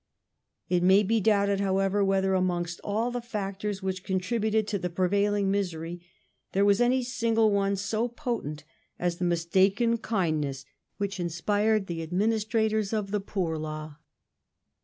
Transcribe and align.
It 0.67 0.81
may 0.81 1.03
be 1.03 1.21
doubted, 1.21 1.59
however, 1.59 2.03
whether 2.03 2.33
amongst 2.33 2.79
all 2.83 3.11
the 3.11 3.21
factors 3.21 3.81
Adminis 3.81 3.83
which 3.83 4.03
contributed 4.03 4.67
to 4.69 4.79
the 4.79 4.89
prevailing 4.89 5.51
misery 5.51 6.01
there 6.53 6.65
was 6.65 6.81
any 6.81 7.03
single 7.03 7.49
the 7.49 7.51
Poor 7.51 7.55
one 7.57 7.75
so 7.75 8.07
potent 8.07 8.63
as 8.97 9.17
the 9.17 9.25
mistaken 9.25 9.99
kindness 9.99 10.65
which 10.97 11.19
inspired 11.19 11.85
the 11.85 11.99
adminis 11.99 12.51
Law 12.51 12.61
trators 12.61 12.93
of 12.93 13.11
the 13.11 13.19
Poor 13.21 13.59
Law. 13.59 13.97